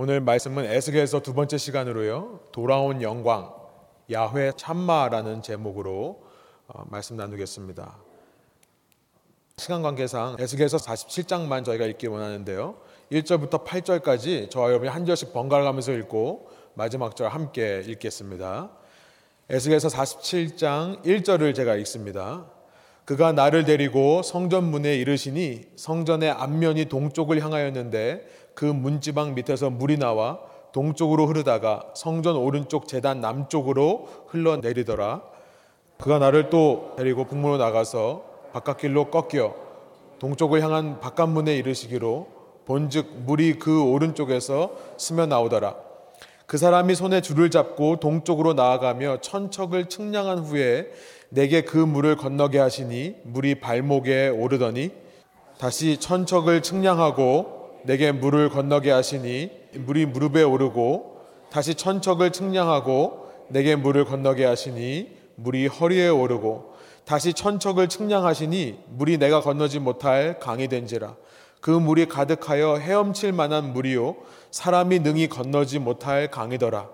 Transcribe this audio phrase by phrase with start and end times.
[0.00, 2.38] 오늘 말씀은 에스겔서 두 번째 시간으로요.
[2.52, 3.52] 돌아온 영광
[4.12, 6.22] 야훼 참마라는 제목으로
[6.68, 7.98] 어, 말씀 나누겠습니다.
[9.56, 12.80] 시간 관계상 에스겔서 47장만 저희가 읽기 원하는데요.
[13.10, 18.70] 1절부터 8절까지 저와 여러분이 한 절씩 번갈아 가면서 읽고 마지막 절 함께 읽겠습니다.
[19.50, 22.46] 에스겔서 47장 1절을 제가 읽습니다.
[23.08, 30.40] 그가 나를 데리고 성전 문에 이르시니 성전의 앞면이 동쪽을 향하였는데 그 문지방 밑에서 물이 나와
[30.72, 35.22] 동쪽으로 흐르다가 성전 오른쪽 재단 남쪽으로 흘러내리더라.
[35.96, 39.54] 그가 나를 또 데리고 북문으로 나가서 바깥길로 꺾여
[40.18, 42.28] 동쪽을 향한 바깥문에 이르시기로
[42.66, 45.76] 본즉 물이 그 오른쪽에서 스며 나오더라.
[46.44, 50.90] 그 사람이 손에 줄을 잡고 동쪽으로 나아가며 천척을 측량한 후에
[51.30, 54.90] 내게 그 물을 건너게 하시니 물이 발목에 오르더니
[55.58, 61.18] 다시 천척을 측량하고 내게 물을 건너게 하시니 물이 무릎에 오르고
[61.50, 69.40] 다시 천척을 측량하고 내게 물을 건너게 하시니 물이 허리에 오르고 다시 천척을 측량하시니 물이 내가
[69.40, 71.16] 건너지 못할 강이 된지라.
[71.60, 74.16] 그 물이 가득하여 헤엄칠 만한 물이요
[74.50, 76.88] 사람이 능히 건너지 못할 강이더라.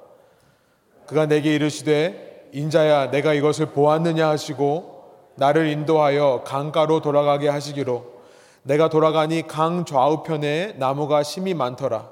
[1.06, 5.02] 그가 내게 이르시되 인자야 내가 이것을 보았느냐 하시고
[5.34, 8.14] 나를 인도하여 강가로 돌아가게 하시기로.
[8.62, 12.08] 내가 돌아가니 강 좌우편에 나무가 심이 많더라.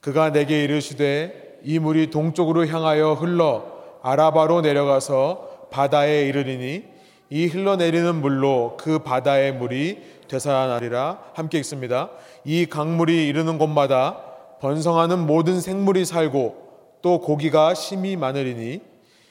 [0.00, 3.66] 그가 내게 이르시되 이 물이 동쪽으로 향하여 흘러
[4.00, 6.84] 아라바로 내려가서 바다에 이르리니
[7.28, 11.18] 이 흘러내리는 물로 그 바다의 물이 되살아나리라.
[11.34, 12.08] 함께 읽습니다.
[12.42, 14.16] 이 강물이 이르는 곳마다
[14.62, 16.68] 번성하는 모든 생물이 살고
[17.02, 18.87] 또 고기가 심이 많으리니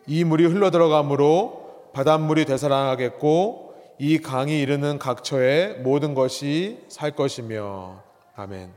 [0.08, 8.02] 이 물이 흘러 들어가므로 바닷물이 되살아나겠고 이 강이 이르는 각처에 모든 것이 살 것이며
[8.36, 8.72] 아멘.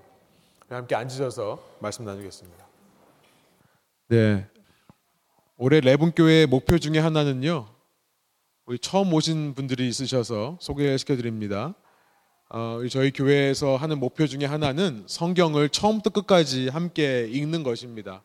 [0.68, 2.66] 함께 앉으셔서 말씀 나누겠습니다.
[4.08, 4.46] 네.
[5.56, 7.66] 올해 레분교회 목표 중에 하나는요.
[8.66, 11.74] 우리 처음 오신 분들이 있으셔서 소개시켜 드립니다.
[12.48, 18.22] 어, 저희 교회에서 하는 목표 중에 하나는 성경을 처음부터 끝까지 함께 읽는 것입니다.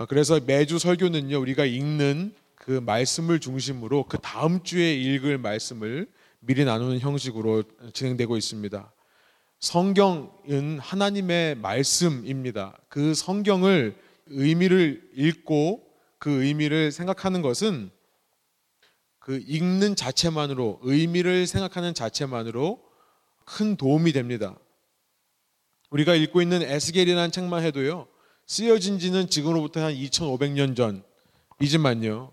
[0.00, 6.06] 아, 그래서 매주 설교는요, 우리가 읽는 그 말씀을 중심으로 그 다음 주에 읽을 말씀을
[6.38, 8.90] 미리 나누는 형식으로 진행되고 있습니다.
[9.58, 12.78] 성경은 하나님의 말씀입니다.
[12.88, 13.94] 그 성경을
[14.28, 17.90] 의미를 읽고 그 의미를 생각하는 것은
[19.18, 22.82] 그 읽는 자체만으로 의미를 생각하는 자체만으로
[23.44, 24.56] 큰 도움이 됩니다.
[25.90, 28.08] 우리가 읽고 있는 에스겔이라는 책만 해도요.
[28.50, 30.74] 쓰여진 지는 지금으로부터 한 2500년
[31.60, 32.32] 전이지만요.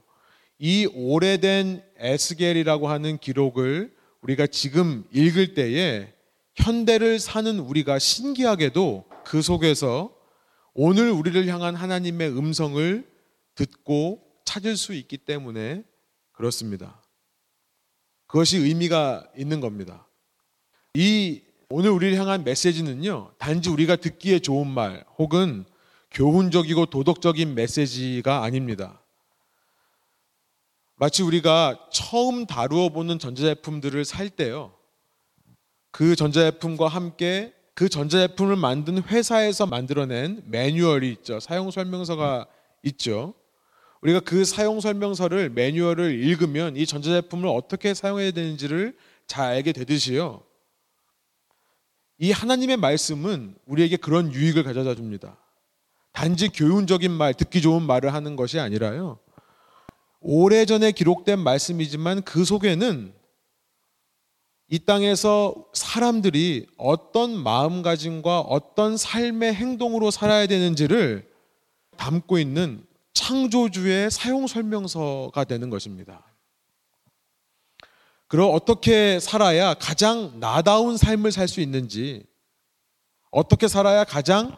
[0.57, 6.11] 이 오래된 에스겔이라고 하는 기록을 우리가 지금 읽을 때에
[6.56, 10.11] 현대를 사는 우리가 신기하게도 그 속에서
[10.73, 13.07] 오늘 우리를 향한 하나님의 음성을
[13.53, 15.83] 듣고 찾을 수 있기 때문에
[16.31, 17.00] 그렇습니다.
[18.25, 20.07] 그것이 의미가 있는 겁니다.
[20.95, 25.63] 이 오늘 우리를 향한 메시지는요, 단지 우리가 듣기에 좋은 말 혹은
[26.12, 29.01] 교훈적이고 도덕적인 메시지가 아닙니다.
[30.95, 34.73] 마치 우리가 처음 다루어 보는 전자제품들을 살 때요.
[35.91, 41.40] 그 전자제품과 함께 그 전자제품을 만든 회사에서 만들어낸 매뉴얼이 있죠.
[41.40, 42.47] 사용 설명서가
[42.84, 43.35] 있죠.
[44.01, 48.97] 우리가 그 사용 설명서를 매뉴얼을 읽으면 이 전자제품을 어떻게 사용해야 되는지를
[49.28, 50.44] 잘 알게 되듯이요.
[52.19, 55.38] 이 하나님의 말씀은 우리에게 그런 유익을 가져다 줍니다.
[56.17, 59.19] 단지 교훈적인 말, 듣기 좋은 말을 하는 것이 아니라요.
[60.19, 63.13] 오래전에 기록된 말씀이지만 그 속에는
[64.69, 71.31] 이 땅에서 사람들이 어떤 마음가짐과 어떤 삶의 행동으로 살아야 되는지를
[71.97, 72.83] 담고 있는
[73.13, 76.25] 창조주의 사용 설명서가 되는 것입니다.
[78.27, 82.25] 그럼 어떻게 살아야 가장 나다운 삶을 살 수 있는지,
[83.29, 84.57] 어떻게 살아야 가장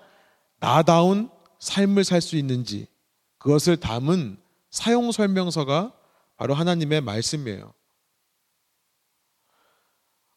[0.62, 1.30] 나다운
[1.60, 2.88] 삶을 살 수 있는지
[3.38, 4.38] 그것을 담은
[4.70, 5.94] 사용 설명서가
[6.38, 7.74] 바로 하나님의 말씀이에요.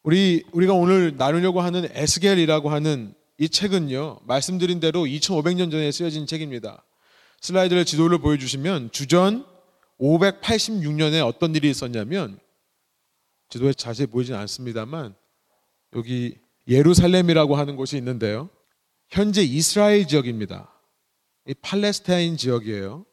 [0.03, 4.21] 우리 우리가 오늘 나누려고 하는 에스겔이라고 하는 이 책은요.
[4.25, 6.85] 말씀드린 대로 2500년 전에 쓰여진 책입니다.
[7.41, 9.47] 슬라이드를 지도를 보여 주시면 주전
[10.01, 12.39] 586년에 어떤 일이 있었냐면
[13.49, 15.15] 지도에 자세히 보이진 않습니다만
[15.95, 18.49] 여기 예루살렘이라고 하는 곳이 있는데요.
[19.09, 20.72] 현재 이스라엘 지역입니다.
[21.47, 23.05] 이 팔레스타인 지역이에요.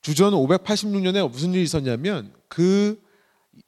[0.00, 3.00] 주전 586년에 무슨 일이 있었냐면 그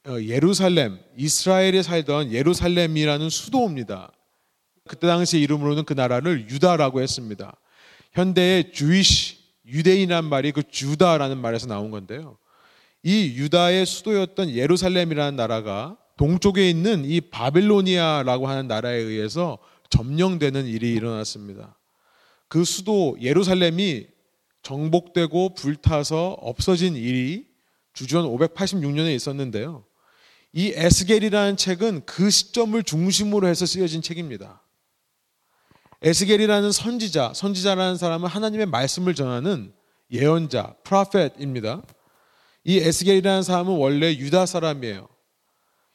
[0.07, 4.13] 어, 예루살렘, 이스라엘에 살던 예루살렘이라는 수도입니다.
[4.89, 7.57] 그때 당시 이름으로는 그 나라를 유다라고 했습니다.
[8.13, 12.39] 현대의 주이시 유대인이란 말이 그 주다라는 말에서 나온 건데요.
[13.03, 19.59] 이 유다의 수도였던 예루살렘이라는 나라가 동쪽에 있는 이 바빌로니아라고 하는 나라에 의해서
[19.91, 21.77] 점령되는 일이 일어났습니다.
[22.51, 24.09] 그 수도 예루살렘이
[24.63, 27.47] 정복되고 불타서 없어진 일이
[27.93, 29.85] 주전 586년에 있었는데요.
[30.53, 34.61] 이 에스겔이라는 책은 그 시점을 중심으로 해서 쓰여진 책입니다.
[36.03, 39.73] 에스겔이라는 선지자, 선지자라는 사람은 하나님의 말씀을 전하는
[40.11, 41.85] 예언자, 프라펫입니다.
[42.65, 45.09] 이 에스겔이라는 사람은 원래 유다 사람이에요.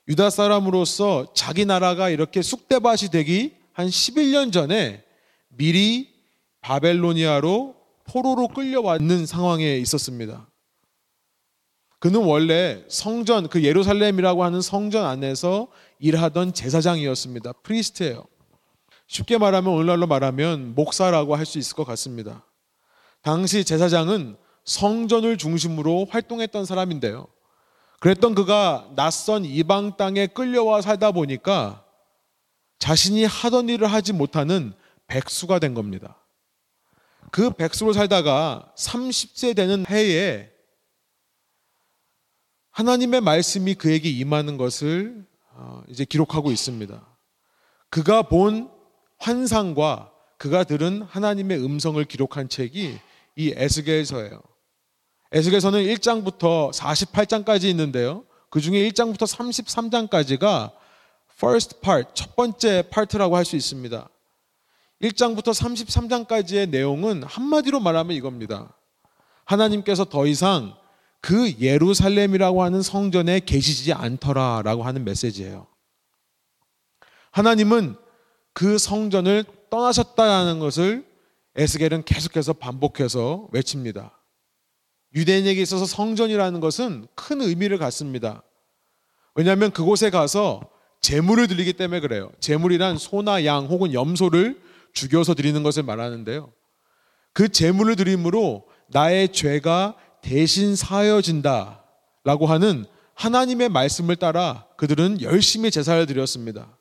[0.08, 5.04] 유다 사람으로서 자기 나라가 이렇게 쑥대밭이 되기 한 11년 전에
[5.50, 6.15] 미리
[6.66, 7.76] 바벨로니아로
[8.06, 10.50] 포로로 끌려왔는 상황에 있었습니다.
[12.00, 15.68] 그는 원래 성전, 그 예루살렘이라고 하는 성전 안에서
[16.00, 17.54] 일하던 제사장이었습니다.
[17.62, 18.26] 프리스트예요.
[19.06, 22.44] 쉽게 말하면 오늘날로 말하면 목사라고 할 수 있을 것 같습니다.
[23.22, 27.28] 당시 제사장은 성전을 중심으로 활동했던 사람인데요.
[28.00, 31.86] 그랬던 그가 낯선 이방 땅에 끌려와 살다 보니까
[32.80, 34.74] 자신이 하던 일을 하지 못하는
[35.06, 36.25] 백수가 된 겁니다.
[37.32, 40.52] 그 백수로 살다가 30세 되는 해에
[42.72, 47.18] 하나님의 말씀이 그에게 임하는 것을 어, 이제 기록하고 있습니다.
[47.90, 48.70] 그가 본
[49.18, 53.00] 환상과 그가 들은 하나님의 음성을 기록한 책이
[53.38, 54.42] 이 에스겔서예요.
[55.32, 58.26] 에스겔서는 1장부터 48장까지 있는데요.
[58.50, 60.74] 그 중에 1장부터 33장까지가
[61.38, 64.10] first part, 첫 번째 파트라고 할 수 있습니다.
[65.02, 68.76] 1장부터 33장까지의 내용은 한마디로 말하면 이겁니다.
[69.46, 70.76] 하나님께서 더 이상
[71.22, 75.68] 그 예루살렘이라고 하는 성전에 계시지 않더라라고 하는 메시지예요.
[77.32, 77.96] 하나님은
[78.54, 81.06] 그 성전을 떠나셨다는 것을
[81.56, 84.18] 에스겔은 계속해서 반복해서 외칩니다.
[85.16, 88.44] 유대인에게 있어서 성전이라는 것은 큰 의미를 갖습니다.
[89.34, 90.70] 왜냐하면 그곳에 가서
[91.02, 92.32] 제물을 드리기 때문에 그래요.
[92.40, 94.62] 제물이란 소나 양 혹은 염소를
[94.96, 96.52] 죽여서 드리는 것을 말하는데요.
[97.34, 101.84] 그 제물을 드림으로 나의 죄가 대신 사여진다
[102.24, 106.78] 라고 하는 하나님의 말씀을 따라 그들은 열심히 제사를 드렸습니다.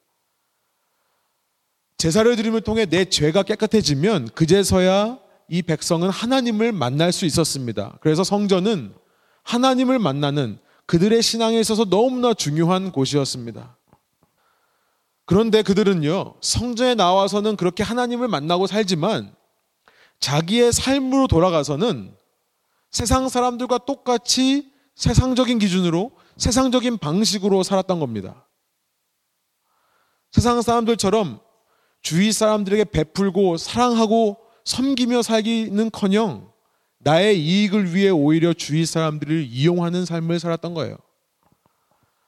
[1.99, 5.19] 제사를 드림을 통해 내 죄가 깨끗해지면 그제서야
[5.49, 7.99] 이 백성은 하나님을 만날 수 있었습니다.
[8.01, 8.95] 그래서 성전은
[9.43, 13.77] 하나님을 만나는 그들의 신앙에 있어서 너무나 중요한 곳이었습니다.
[15.27, 19.35] 그런데 그들은요, 성전에 나와서는 그렇게 하나님을 만나고 살지만
[20.21, 22.15] 자기의 삶으로 돌아가서는
[22.91, 28.47] 세상 사람들과 똑같이 세상적인 기준으로 세상적인 방식으로 살았던 겁니다.
[30.31, 31.41] 세상 사람들처럼
[32.03, 36.53] 주위 사람들에게 베풀고 사랑하고 섬기며 살기는 커녕
[36.99, 40.97] 나의 이익을 위해 오히려 주위 사람들을 이용하는 삶을 살았던 거예요.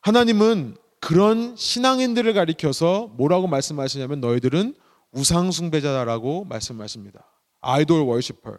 [0.02, 4.74] 하나님은 그런 신앙인들을 가리켜서 뭐라고 말씀하시냐면 너희들은
[5.12, 7.24] 우상 숭배자라고 말씀하십니다.
[7.60, 8.56] 아이돌 워시퍼.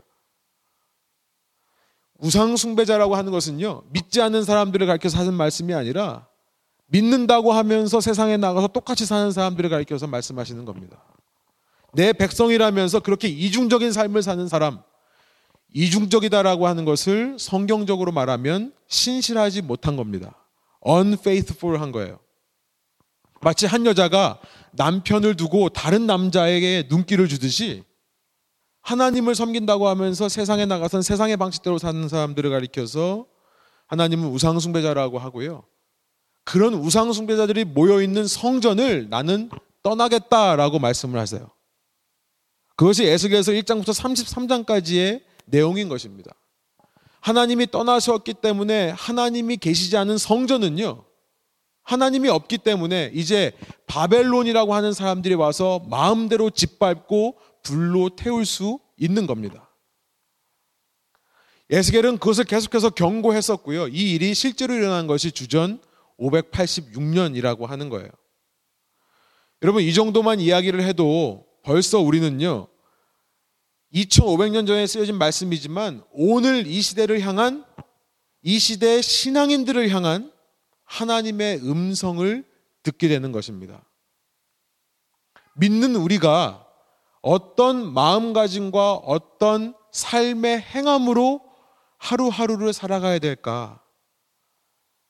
[2.20, 6.28] 우상 숭배자라고 하는 것은요, 믿지 않는 사람들을 가르쳐서 하는 말씀이 아니라
[6.88, 11.04] 믿는다고 하면서 세상에 나가서 똑같이 사는 사람들을 가르쳐서 말씀하시는 겁니다.
[11.94, 14.82] 내 백성이라면서 그렇게 이중적인 삶을 사는 사람,
[15.74, 20.34] 이중적이다라고 하는 것을 성경적으로 말하면 신실하지 못한 겁니다.
[20.86, 22.20] unfaithful 한 거예요.
[23.42, 24.40] 마치 한 여자가
[24.74, 27.84] 남편을 두고 다른 남자에게 눈길을 주듯이
[28.82, 33.26] 하나님을 섬긴다고 하면서 세상에 나가선 세상의 방식대로 사는 사람들을 가리켜서
[33.88, 35.64] 하나님은 우상숭배자라고 하고요.
[36.44, 39.50] 그런 우상숭배자들이 모여있는 성전을 나는
[39.84, 41.50] 떠나겠다라고 말씀을 하세요.
[42.78, 46.32] 그것이 에스겔서 1장부터 33장까지의 내용인 것입니다.
[47.20, 51.04] 하나님이 떠나셨기 때문에 하나님이 계시지 않은 성전은요.
[51.88, 53.54] 하나님이 없기 때문에 이제
[53.88, 59.72] 바벨론이라고 하는 사람들이 와서 마음대로 짓밟고 불로 태울 수 있는 겁니다.
[61.70, 63.88] 에스겔은 그것을 계속해서 경고했었고요.
[63.88, 65.82] 이 일이 실제로 일어난 것이 주전
[66.20, 68.10] 586년이라고 하는 거예요.
[69.62, 72.68] 여러분 이 정도만 이야기를 해도 벌써 우리는요.
[73.94, 77.64] 2500년 전에 쓰여진 말씀이지만 오늘 이 시대를 향한
[78.42, 80.34] 이 시대의 신앙인들을 향한
[80.88, 82.44] 하나님의 음성을
[82.84, 83.84] 듣게 되는 것입니다.
[85.56, 86.66] 믿는 우리가
[87.22, 91.42] 어떤 마음가짐과 어떤 삶의 행함으로
[91.98, 93.82] 하루하루를 살아가야 될까?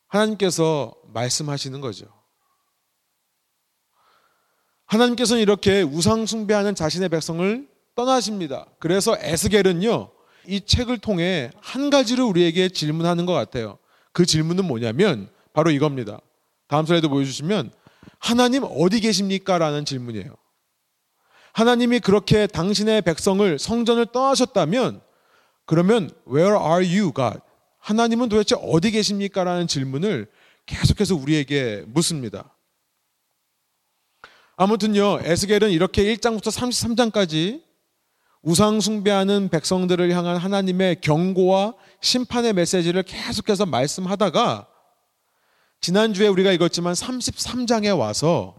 [0.07, 2.07] 하나님께서 말씀하시는 거죠.
[4.85, 8.67] 하나님께서는 이렇게 우상 숭배하는 자신의 백성을 떠나십니다.
[8.79, 10.11] 그래서 에스겔은요,
[10.47, 13.77] 이 책을 통해 한 가지를 우리에게 질문하는 것 같아요.
[14.13, 16.19] 그 질문은 뭐냐면 바로 이겁니다.
[16.67, 17.71] 다음 슬라이드 보여주시면
[18.19, 19.57] 하나님 어디 계십니까?
[19.57, 20.35] 라는 질문이에요.
[21.53, 25.01] 하나님이 그렇게 당신의 백성을 성전을 떠나셨다면
[25.65, 27.39] 그러면 where are you God?
[27.79, 29.43] 하나님은 도대체 어디 계십니까?
[29.43, 30.29] 라는 질문을
[30.67, 32.55] 계속해서 우리에게 묻습니다.
[34.57, 37.63] 아무튼요, 에스겔은 이렇게 1장부터 33장까지
[38.43, 44.67] 우상 숭배하는 백성들을 향한 하나님의 경고와 심판의 메시지를 계속해서 말씀하다가
[45.81, 48.55] 지난주에 우리가 읽었지만 33장에 와서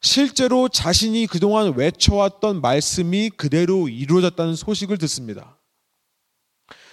[0.00, 5.58] 실제로 자신이 그동안 외쳐왔던 말씀이 그대로 이루어졌다는 소식을 듣습니다.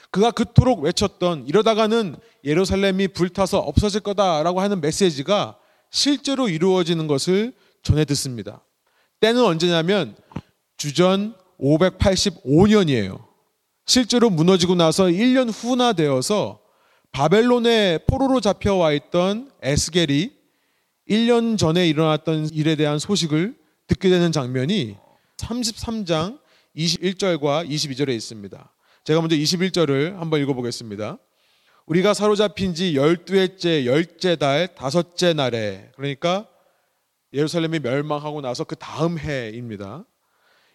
[0.10, 5.60] 그가 그토록 외쳤던 이러다가는 예루살렘이 불타서 없어질 거다라고 하는 메시지가
[5.92, 8.64] 실제로 이루어지는 것을 전해 듣습니다.
[9.20, 10.16] 때는 언제냐면
[10.78, 13.24] 주전 585년이에요.
[13.86, 16.60] 실제로 무너지고 나서 1년 후나 되어서
[17.16, 20.32] 바벨론의 포로로 잡혀와 있던 에스겔이
[21.10, 23.56] 1년 전에 일어났던 일에 대한 소식을
[23.88, 24.98] 듣게 되는 장면이
[25.38, 26.40] 33장
[26.76, 28.70] 21절과 22절에 있습니다.
[29.06, 31.18] 제가 먼저 21절을 한번 읽어보겠습니다.
[31.86, 36.50] 우리가 사로잡힌 지 12회째, 열째 달, 다섯째 날에, 그러니까
[37.32, 40.04] 예루살렘이 멸망하고 나서 그 다음 해입니다.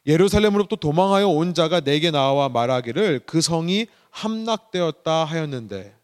[0.07, 6.00] 예루살렘으로부터 도망하여 온 자가 내게 나와 말하기를 그 성이 함락되었다 하였는데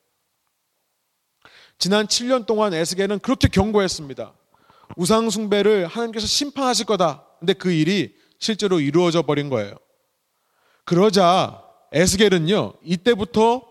[1.79, 4.33] 지난 7년 동안 에스겔은 그렇게 경고했습니다.
[4.97, 7.25] 우상 숭배를 하나님께서 심판하실 거다.
[7.39, 9.77] 근데 그 일이 실제로 이루어져 버린 거예요.
[10.85, 12.75] 그러자 에스겔은요.
[12.83, 13.63] 이때부터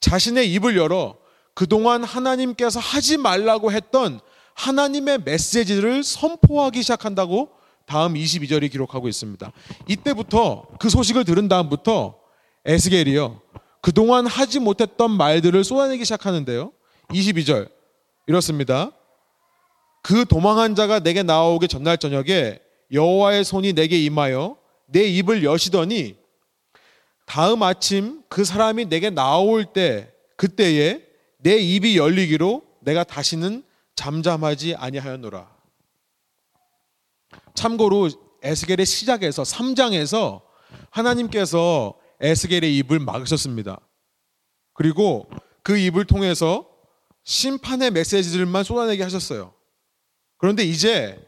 [0.00, 1.16] 자신의 입을 열어
[1.54, 4.20] 그동안 하나님께서 하지 말라고 했던
[4.54, 7.50] 하나님의 메시지를 선포하기 시작한다고
[7.86, 9.50] 다음 22절이 기록하고 있습니다.
[9.88, 12.18] 이때부터 그 소식을 들은 다음부터
[12.64, 13.40] 에스겔이요.
[13.80, 16.72] 그동안 하지 못했던 말들을 쏟아내기 시작하는데요.
[17.10, 17.70] 22절
[18.26, 18.92] 이렇습니다.
[20.02, 22.58] 그 도망한 자가 내게 나오기 전날 저녁에
[22.92, 26.16] 여호와의 손이 내게 임하여 내 입을 여시더니
[27.26, 31.04] 다음 아침 그 사람이 내게 나올 때 그때에
[31.38, 33.62] 내 입이 열리기로 내가 다시는
[33.94, 35.48] 잠잠하지 아니하였노라.
[37.54, 38.08] 참고로
[38.42, 40.40] 에스겔의 시작에서 3장에서
[40.90, 43.80] 하나님께서 에스겔의 입을 막으셨습니다.
[44.72, 45.28] 그리고
[45.62, 46.69] 그 입을 통해서
[47.24, 49.54] 심판의 메시지들만 쏟아내게 하셨어요.
[50.38, 51.18] 그런데 이제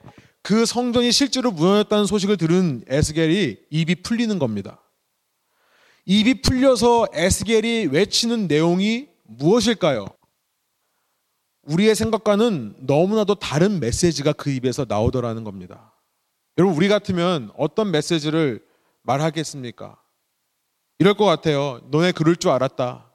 [0.43, 4.81] 그 성전이 실제로 무너졌다는 소식을 들은 에스겔이 입이 풀리는 겁니다.
[6.05, 10.07] 입이 풀려서 에스겔이 외치는 내용이 무엇일까요?
[11.63, 15.95] 우리의 생각과는 너무나도 다른 메시지가 그 입에서 나오더라는 겁니다.
[16.59, 18.65] 여러분 우리 같으면 어떤 메시지를
[19.03, 19.97] 말하겠습니까?
[20.99, 21.81] 이럴 것 같아요.
[21.91, 23.12] 너네 그럴 줄 알았다.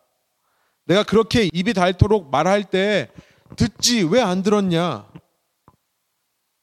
[0.88, 3.10] 내가 그렇게 입이 닳도록 말할 때
[3.56, 5.08] 듣지 왜 안 들었냐?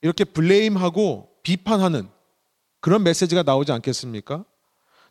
[0.02, 2.08] 이렇게 블레임하고 비판하는
[2.80, 4.44] 그런 메시지가 나오지 않겠습니까?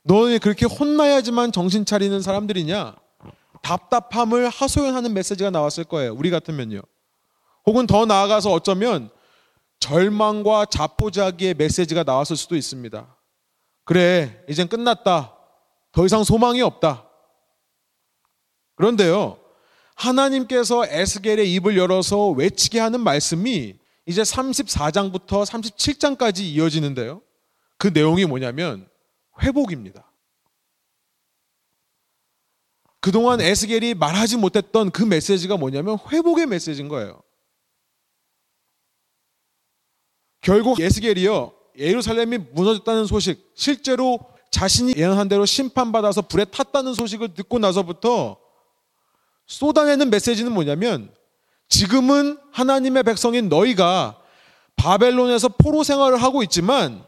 [0.03, 2.95] 너네 그렇게 혼나야지만 정신 차리는 사람들이냐?
[3.61, 6.13] 답답함을 하소연하는 메시지가 나왔을 거예요.
[6.13, 6.81] 우리 같으면요.
[7.65, 9.09] 혹은 더 나아가서 어쩌면
[9.79, 13.15] 절망과 자포자기의 메시지가 나왔을 수도 있습니다.
[13.85, 15.33] 그래, 이젠 끝났다.
[15.91, 17.07] 더 이상 소망이 없다.
[18.75, 19.39] 그런데요,
[19.95, 23.75] 하나님께서 에스겔의 입을 열어서 외치게 하는 말씀이
[24.05, 27.21] 이제 34장부터 37장까지 이어지는데요.
[27.77, 28.87] 그 내용이 뭐냐면
[29.41, 30.09] 회복입니다.
[32.99, 37.21] 그동안 에스겔이 말하지 못했던 그 메시지가 뭐냐면 회복의 메시지인 거예요.
[40.41, 44.19] 결국 예스겔이요 예루살렘이 무너졌다는 소식, 실제로
[44.51, 48.37] 자신이 예언한 대로 심판받아서 불에 탔다는 소식을 듣고 나서부터
[49.53, 51.11] 쏟아내는 메시지는 뭐냐면
[51.69, 54.19] 지금은 하나님의 백성인 너희가
[54.75, 57.03] 바벨론에서 포로 생활을 하고 있지만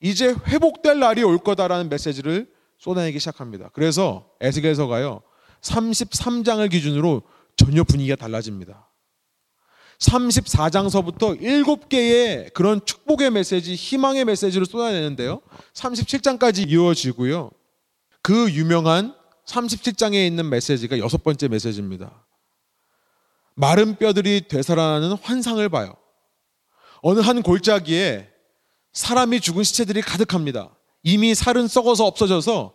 [0.00, 3.68] 이제 회복될 날이 올 거다라는 메시지를 쏟아내기 시작합니다.
[3.74, 5.20] 그래서 에스겔서가요
[5.60, 7.22] 33장을 기준으로
[7.56, 8.88] 전혀 분위기가 달라집니다.
[9.98, 15.42] 34장서부터 7개의 그런 축복의 메시지, 희망의 메시지를 쏟아내는데요.
[15.74, 17.50] 37장까지 이어지고요.
[18.22, 19.17] 그 유명한
[19.48, 22.26] 37장에 있는 메시지가 여섯 번째 메시지입니다.
[23.54, 25.94] 마른 뼈들이 되살아나는 환상을 봐요.
[27.02, 28.28] 어느 한 골짜기에
[28.92, 30.70] 사람이 죽은 시체들이 가득합니다.
[31.02, 32.74] 이미 살은 썩어서 없어져서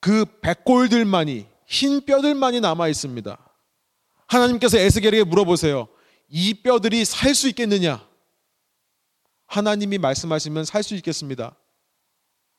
[0.00, 3.38] 그 백골들만이 흰 뼈들만이 남아 있습니다.
[4.26, 5.88] 하나님께서 에스겔에게 물어보세요.
[6.28, 8.06] 이 뼈들이 살 수 있겠느냐?
[9.46, 11.56] 하나님이 말씀하시면 살 수 있겠습니다.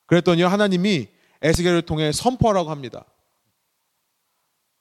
[0.05, 1.07] 그랬더니 하나님이
[1.41, 3.05] 에스겔을 통해 선포하라고 합니다.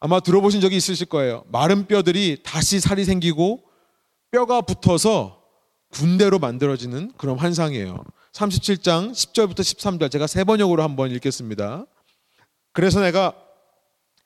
[0.05, 1.45] 아마 들어보신 적이 있으실 거예요.
[1.47, 3.63] 마른 뼈들이 다시 살이 생기고
[4.33, 5.41] 뼈가 붙어서
[5.93, 8.03] 군대로 만들어지는 그런 환상이에요.
[8.33, 11.87] 37장 10절부터 13절 제가 세 번역으로 한번 읽겠습니다.
[12.73, 13.33] 그래서 내가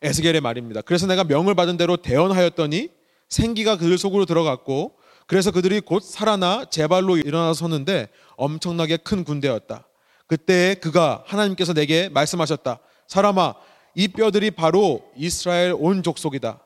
[0.01, 0.81] 에스겔의 말입니다.
[0.81, 2.89] 그래서 내가 명을 받은 대로 대언하였더니
[3.29, 9.87] 생기가 그들 속으로 들어갔고 그래서 그들이 곧 살아나 제 발로 일어나 섰는데 엄청나게 큰 군대였다.
[10.27, 12.79] 그때 그가 하나님께서 내게 말씀하셨다.
[13.09, 13.57] 사람아,
[13.99, 16.61] 이 뼈들이 바로 이스라엘 온 족속이다.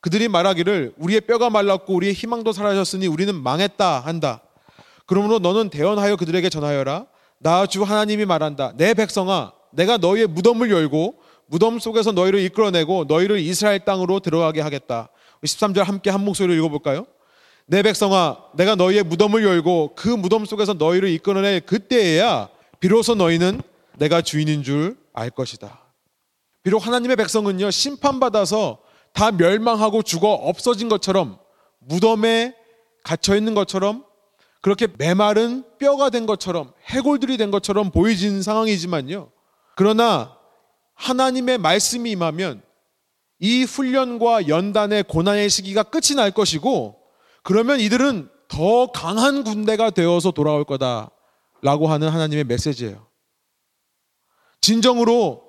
[0.00, 4.40] 그들이 말하기를 우리의 뼈가 말랐고 우리의 희망도 사라졌으니 우리는 망했다 한다.
[5.04, 7.06] 그러므로 너는 대언하여 그들에게 전하여라.
[7.38, 8.72] 나 주 하나님이 말한다.
[8.76, 11.16] 내 백성아, 내가 너희의 무덤을 열고
[11.48, 15.08] 무덤 속에서 너희를 이끌어내고 너희를 이스라엘 땅으로 들어가게 하겠다.
[15.44, 17.04] 13절 함께 한 목소리로 읽어볼까요?
[17.66, 23.60] 내 백성아, 내가 너희의 무덤을 열고 그 무덤 속에서 너희를 이끌어낼 그때에야 비로소 너희는
[23.98, 25.80] 내가 주인인 줄 알 것이다.
[26.66, 28.78] 비록 하나님의 백성은요, 심판받아서
[29.12, 31.38] 다 멸망하고 죽어 없어진 것처럼
[31.78, 32.56] 무덤에
[33.04, 34.04] 갇혀 있는 것처럼
[34.62, 39.30] 그렇게 메마른 뼈가 된 것처럼 해골들이 된 것처럼 보이진 상황이지만요.
[39.76, 40.36] 그러나
[40.94, 42.62] 하나님의 말씀이 임하면
[43.38, 46.98] 이 훈련과 연단의 고난의 시기가 끝이 날 것이고
[47.44, 53.06] 그러면 이들은 더 강한 군대가 되어서 돌아올 거다라고 하는 하나님의 메시지예요.
[54.60, 55.45] 진정으로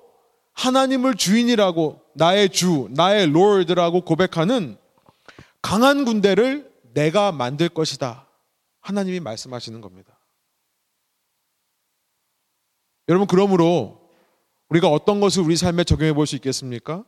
[0.58, 4.76] 하나님을 주인이라고 나의 주, 나의 롤드라고 고백하는
[5.62, 8.28] 강한 군대를 내가 만들 것이다.
[8.80, 10.18] 하나님이 말씀하시는 겁니다.
[13.08, 14.10] 여러분, 그러므로
[14.68, 17.04] 우리가 어떤 것을 우리 삶에 적용해 볼 수 있겠습니까?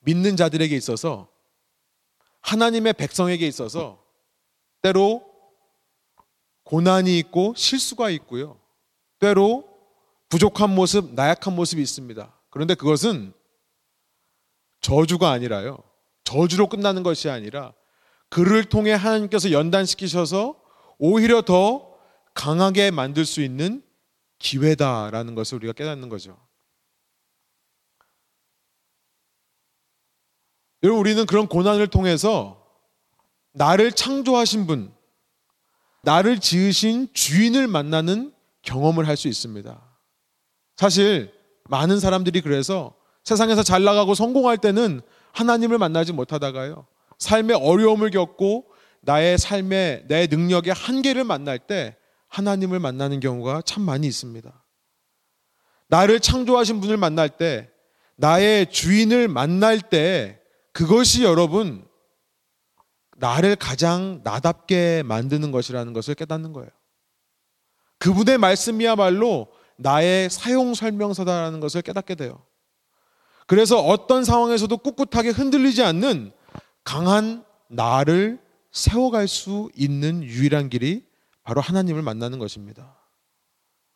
[0.00, 1.28] 믿는 자들에게 있어서
[2.40, 4.02] 하나님의 백성에게 있어서
[4.80, 5.22] 때로
[6.64, 8.58] 고난이 있고 실수가 있고요.
[9.18, 9.75] 때로
[10.28, 12.32] 부족한 모습, 나약한 모습이 있습니다.
[12.50, 13.32] 그런데 그것은
[14.80, 15.78] 저주가 아니라요.
[16.24, 17.72] 저주로 끝나는 것이 아니라
[18.28, 20.60] 그를 통해 하나님께서 연단시키셔서
[20.98, 21.94] 오히려 더
[22.34, 23.82] 강하게 만들 수 있는
[24.38, 26.36] 기회다라는 것을 우리가 깨닫는 거죠.
[30.82, 32.64] 여러분, 우리는 그런 고난을 통해서
[33.52, 34.94] 나를 창조하신 분,
[36.02, 39.85] 나를 지으신 주인을 만나는 경험을 할 수 있습니다.
[40.76, 41.32] 사실
[41.64, 45.00] 많은 사람들이 그래서 세상에서 잘 나가고 성공할 때는
[45.32, 46.86] 하나님을 만나지 못하다가요.
[47.18, 48.66] 삶의 어려움을 겪고
[49.00, 51.96] 나의 삶의 내 능력의 한계를 만날 때
[52.28, 54.52] 하나님을 만나는 경우가 참 많이 있습니다.
[55.88, 57.70] 나를 창조하신 분을 만날 때
[58.16, 60.40] 나의 주인을 만날 때
[60.72, 61.86] 그것이 여러분
[63.16, 66.68] 나를 가장 나답게 만드는 것이라는 것을 깨닫는 거예요.
[67.98, 72.42] 그분의 말씀이야말로 나의 사용 설명서다라는 것을 깨닫게 돼요.
[73.46, 76.32] 그래서 어떤 상황에서도 꿋꿋하게 흔들리지 않는
[76.82, 78.40] 강한 나를
[78.72, 81.04] 세워갈 수 있는 유일한 길이
[81.42, 82.96] 바로 하나님을 만나는 것입니다.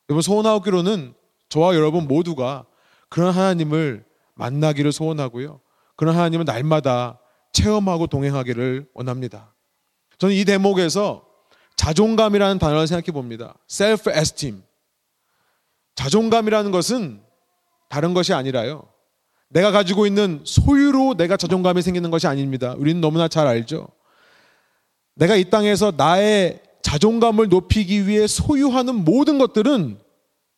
[0.09, 1.14] 여러분 소원하기로는
[1.49, 2.64] 저와 여러분 모두가
[3.09, 5.61] 그런 하나님을 만나기를 소원하고요.
[5.97, 7.19] 그런 하나님은 날마다
[7.53, 9.53] 체험하고 동행하기를 원합니다.
[10.19, 11.27] 저는 이 대목에서
[11.77, 13.55] 자존감이라는 단어를 생각해 봅니다.
[13.69, 14.62] self-esteem.
[16.00, 17.20] 자존감이라는 것은
[17.90, 18.84] 다른 것이 아니라요.
[19.50, 22.74] 내가 가지고 있는 소유로 내가 자존감이 생기는 것이 아닙니다.
[22.78, 23.86] 우리는 너무나 잘 알죠.
[25.14, 30.00] 내가 이 땅에서 나의 자존감을 높이기 위해 소유하는 모든 것들은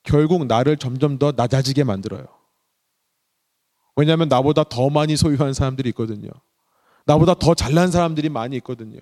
[0.05, 2.25] 결국 나를 점점 더 낮아지게 만들어요.
[3.97, 6.31] 왜냐하면 나보다 더 많이 소유한 사람들이 있거든요.
[7.05, 9.01] 나보다 더 잘난 사람들이 많이 있거든요.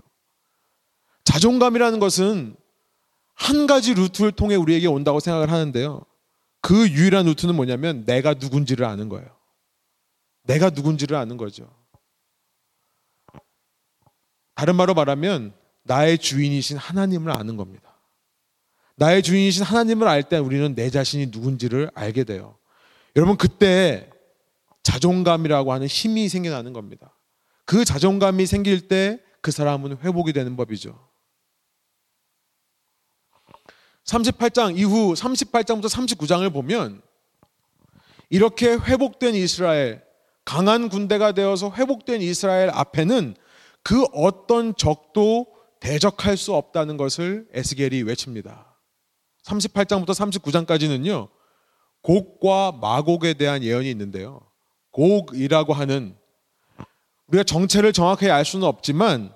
[1.24, 2.56] 자존감이라는 것은
[3.34, 6.06] 한 가지 루트를 통해 우리에게 온다고 생각을 하는데요.
[6.60, 9.28] 그 유일한 루트는 뭐냐면 내가 누군지를 아는 거예요.
[10.44, 11.70] 내가 누군지를 아는 거죠.
[14.54, 17.96] 다른 말로 말하면 나의 주인이신 하나님을 아는 겁니다.
[18.96, 22.58] 나의 주인이신 하나님을 알 때 우리는 내 자신이 누군지를 알게 돼요.
[23.16, 24.10] 여러분 그때
[24.82, 27.16] 자존감이라고 하는 힘이 생겨나는 겁니다.
[27.64, 31.09] 그 자존감이 생길 때 그 사람은 회복이 되는 법이죠.
[34.10, 37.00] 38장 이후 38장부터 39장을 보면
[38.28, 40.02] 이렇게 회복된 이스라엘,
[40.44, 43.36] 강한 군대가 되어서 회복된 이스라엘 앞에는
[43.82, 45.46] 그 어떤 적도
[45.78, 48.76] 대적할 수 없다는 것을 에스겔이 외칩니다.
[49.44, 51.28] 38장부터 39장까지는요,
[52.02, 54.40] 곡과 마곡에 대한 예언이 있는데요.
[54.90, 56.16] 곡이라고 하는
[57.28, 59.32] 우리가 정체를 정확하게 알 수는 없지만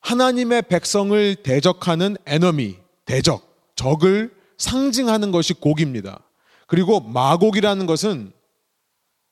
[0.00, 6.24] 하나님의 백성을 대적하는 에너미, 대적, 적을 상징하는 것이 곡입니다.
[6.66, 8.32] 그리고 마곡이라는 것은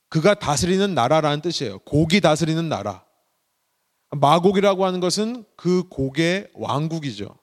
[0.09, 1.79] 그가 다스리는 나라라는 뜻이에요.
[1.81, 3.05] 곡이 다스리는 나라.
[4.11, 7.37] 마곡이라고 하는 것은 그 곡의 왕국이죠.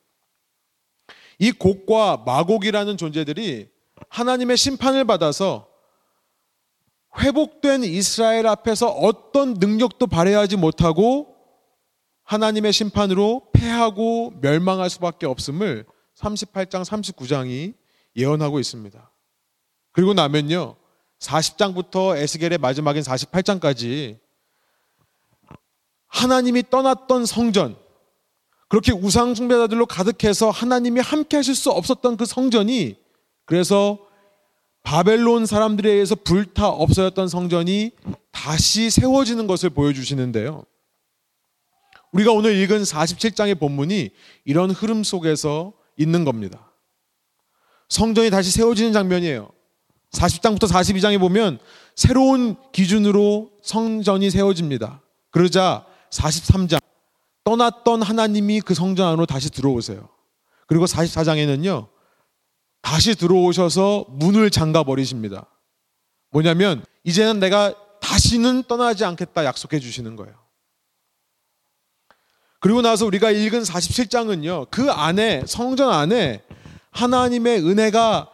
[1.40, 3.70] 이 곡과 마곡이라는 존재들이
[4.10, 5.68] 하나님의 심판을 받아서
[7.20, 11.36] 회복된 이스라엘 앞에서 어떤 능력도 발휘하지 못하고
[12.24, 15.86] 하나님의 심판으로 패하고 멸망할 수밖에 없음을
[16.18, 17.74] 38장, 39장이
[18.16, 19.12] 예언하고 있습니다.
[19.92, 20.76] 그리고 나면요.
[21.20, 24.20] 40장부터 에스겔의 마지막인 48장까지
[26.08, 27.76] 하나님이 떠났던 성전,
[28.70, 32.96] 그렇게 우상 숭배자들로 가득해서 하나님이 함께 하실 수 없었던 그 성전이
[33.46, 34.00] 그래서
[34.84, 37.92] 바벨론 사람들에 의해서 불타 없어졌던 성전이
[38.32, 40.64] 다시 세워지는 것을 보여주시는데요.
[42.12, 44.12] 우리가 오늘 읽은 47장의 본문이
[44.46, 46.72] 이런 흐름 속에서 있는 겁니다.
[47.90, 49.50] 성전이 다시 세워지는 장면이에요.
[50.12, 51.60] 40장부터 42장에 보면
[51.96, 55.02] 새로운 기준으로 성전이 세워집니다.
[55.32, 56.80] 그러자 43장
[57.44, 60.10] 떠났던 하나님이 그 성전 안으로 다시 들어오세요.
[60.68, 61.88] 그리고 44장에는요.
[62.82, 65.48] 다시 들어오셔서 문을 잠가 버리십니다.
[66.30, 70.36] 뭐냐면 이제는 내가 다시는 떠나지 않겠다 약속해 주시는 거예요.
[72.60, 74.70] 그리고 나서 우리가 읽은 47장은요.
[74.72, 76.44] 그 안에 성전 안에
[76.92, 78.32] 하나님의 은혜가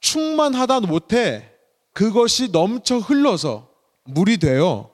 [0.00, 1.50] 충만하다 못해
[1.92, 3.68] 그것이 넘쳐 흘러서
[4.04, 4.90] 물이 되어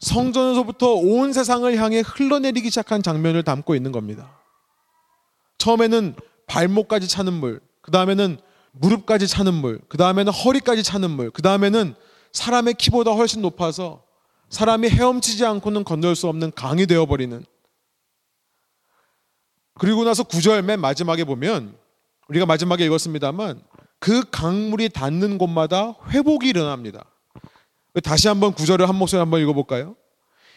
[0.00, 4.38] 성전에서부터 온 세상을 향해 흘러내리기 시작한 장면을 담고 있는 겁니다.
[5.58, 6.14] 처음에는
[6.46, 8.38] 발목까지 차는 물, 그 다음에는
[8.72, 11.94] 무릎까지 차는 물, 그 다음에는 허리까지 차는 물, 그 다음에는
[12.32, 14.02] 사람의 키보다 훨씬 높아서
[14.48, 17.44] 사람이 헤엄치지 않고는 건널 수 없는 강이 되어버리는
[19.74, 21.76] 그리고 나서 구절 맨 마지막에 보면
[22.28, 23.60] 우리가 마지막에 읽었습니다만
[23.98, 27.04] 그 강물이 닿는 곳마다 회복이 일어납니다.
[28.02, 29.96] 다시 한번 구절을 한 목소리 한번 읽어볼까요?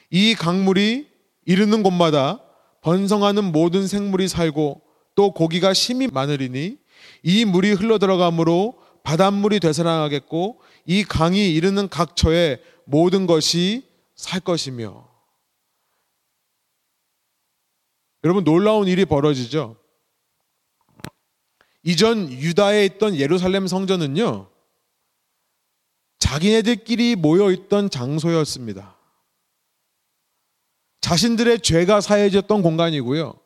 [0.10, 1.08] 이 강물이
[1.45, 2.41] 이르는 곳마다
[2.82, 4.82] 번성하는 모든 생물이 살고
[5.15, 6.78] 또 고기가 심이 많으리니
[7.23, 15.08] 이 물이 흘러 들어가므로 바닷물이 되살아나겠고 이 강이 이르는 각 처에 모든 것이 살 것이며
[18.23, 19.78] 여러분 놀라운 일이 벌어지죠.
[21.84, 24.49] 이전 유다에 있던 예루살렘 성전은요.
[26.17, 28.97] 자기네들끼리 모여 있던 장소였습니다.
[31.02, 33.39] 자신들의 죄가 사해졌던 공간이고요.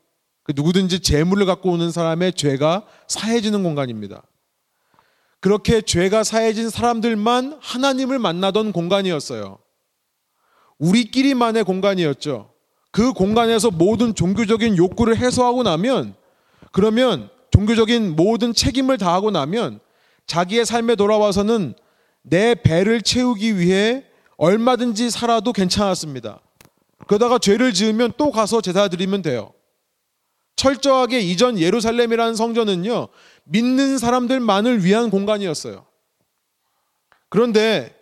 [0.43, 4.23] 그 누구든지 재물을 갖고 오는 사람의 죄가 사해지는 공간입니다.
[5.43, 9.57] 그렇게 죄가 사해진 사람들만 하나님을 만나던 공간이었어요.
[10.77, 12.49] 우리끼리만의 공간이었죠.
[12.91, 16.15] 그 공간에서 모든 종교적인 욕구를 해소하고 나면
[16.71, 19.81] 그러면 종교적인 모든 책임을 다하고 나면
[20.27, 21.73] 자기의 삶에 돌아와서는
[22.21, 24.05] 내 배를 채우기 위해
[24.37, 26.39] 얼마든지 살아도 괜찮았습니다.
[27.05, 29.51] 그러다가 죄를 지으면 또 가서 제사 드리면 돼요.
[30.55, 33.07] 철저하게 이전 예루살렘이라는 성전은요,
[33.45, 35.85] 믿는 사람들만을 위한 공간이었어요.
[37.29, 37.93] 그런데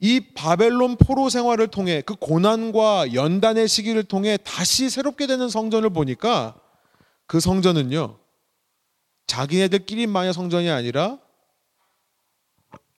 [0.00, 6.54] 이 바벨론 포로 생활을 통해 그 고난과 연단의 시기를 통해 다시 새롭게 되는 성전을 보니까
[7.26, 8.18] 그 성전은요,
[9.26, 11.18] 자기네들끼리만의 성전이 아니라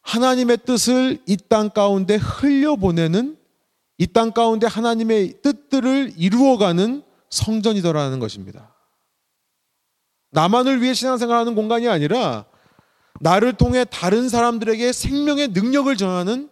[0.03, 3.37] 하나님의 뜻을 이 땅 가운데 흘려보내는
[3.99, 7.03] 이 땅 가운데 하나님의 뜻들을 이루어가는
[7.37, 8.75] 성전이더라는 것입니다.
[10.31, 12.47] 나만을 위해 신앙생활하는 공간이 아니라
[13.21, 16.51] 나를 통해 다른 사람들에게 생명의 능력을 전하는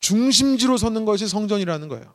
[0.00, 2.14] 중심지로 서는 것이 성전이라는 거예요.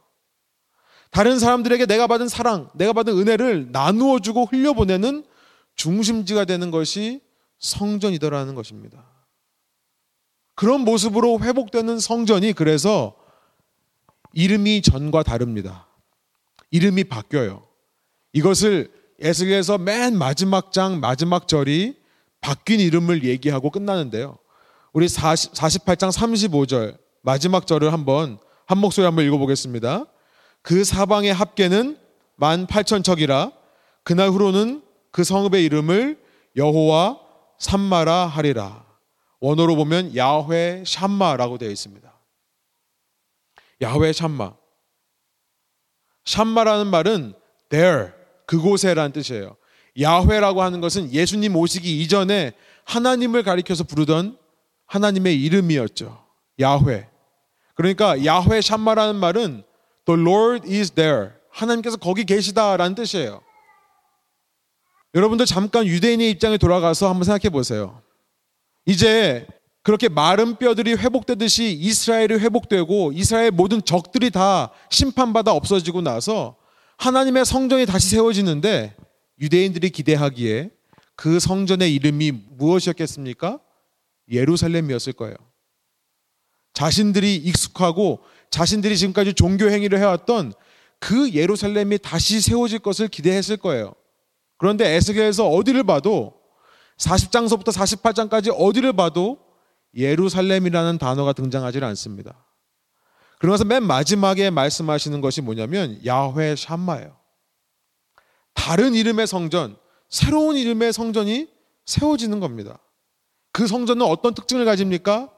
[1.12, 5.26] 다른 사람들에게 내가 받은 사랑, 내가 받은 은혜를 나누어 주고 흘려보내는
[5.76, 7.22] 중심지가 되는 것이
[7.60, 9.06] 성전이더라는 것입니다.
[10.56, 13.16] 그런 모습으로 회복되는 성전이 그래서
[14.34, 15.88] 이름이 전과 다릅니다.
[16.70, 17.71] 이름이 바뀌어요.
[18.34, 21.96] 이것을 에스겔에서 맨 마지막 장 마지막 절이
[22.40, 24.38] 바뀐 이름을 얘기하고 끝나는데요.
[24.94, 30.06] 우리 40, 48장 35절 마지막 절을 한번 한 목소리 한번 읽어보겠습니다.
[30.62, 31.98] 그 사방의 합계는
[32.36, 33.52] 만 8천 척이라
[34.04, 36.20] 그날 후로는 그 성읍의 이름을
[36.56, 37.20] 여호와
[37.60, 38.86] 삼마라 하리라.
[39.40, 42.12] 원어로 보면 야훼 샴마라고 되어 있습니다.
[43.82, 44.56] 야훼 샴마.
[46.26, 47.34] 샴마라는 말은
[47.70, 48.21] there
[48.52, 49.56] 그곳에라는 뜻이에요.
[50.02, 52.52] 야훼라고 하는 것은 예수님 오시기 이전에
[52.84, 54.38] 하나님을 가리켜서 부르던
[54.88, 56.22] 하나님의 이름이었죠.
[56.60, 57.08] 야훼.
[57.76, 59.64] 그러니까 야훼 샴마라는 말은
[60.06, 61.30] the Lord is there.
[61.50, 63.42] 하나님께서 거기 계시다라는 뜻이에요.
[65.16, 68.02] 여러분들 잠깐 유대인의 입장에 돌아가서 한번 생각해 보세요.
[68.86, 69.48] 이제
[69.82, 76.61] 그렇게 마른 뼈들이 회복되듯이 이스라엘이 회복되고 이스라엘 모든 적들이 다 심판받아 없어지고 나서
[77.02, 78.96] 하나님의 성전이 다시 세워지는데
[79.40, 80.70] 유대인들이 기대하기에
[81.16, 83.60] 그 성전의 이름이 무엇이었겠습니까?
[84.32, 85.36] 예루살렘이었을 거예요.
[86.74, 88.20] 자신들이 익숙하고
[88.52, 90.54] 자신들이 지금까지 종교 행위를 해왔던
[91.00, 93.96] 그 예루살렘이 다시 세워질 것을 기대했을 거예요.
[94.58, 96.36] 그런데 에스겔에서 어디를 봐도
[96.98, 99.40] 40장서부터 48장까지 어디를 봐도
[99.96, 102.46] 예루살렘이라는 단어가 등장하지 않습니다.
[103.42, 107.18] 그러면서 맨 마지막에 말씀하시는 것이 뭐냐면 야훼 샴마예요.
[108.54, 109.76] 다른 이름의 성전,
[110.10, 111.50] 새로운 이름의 성전이
[111.88, 112.78] 세워지는 겁니다.
[113.52, 115.32] 그 성전은 어떤 특징을 가집니까?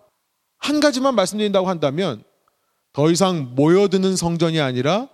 [0.57, 2.25] 한 가지만 말씀드린다고 한다면
[2.91, 5.07] 더 이상 모여드는 성전이 아니라